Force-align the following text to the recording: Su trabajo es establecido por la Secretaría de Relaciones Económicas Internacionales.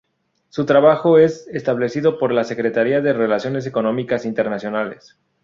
Su 0.49 0.65
trabajo 0.65 1.19
es 1.19 1.47
establecido 1.49 2.17
por 2.17 2.31
la 2.31 2.43
Secretaría 2.43 3.01
de 3.01 3.13
Relaciones 3.13 3.67
Económicas 3.67 4.25
Internacionales. 4.25 5.19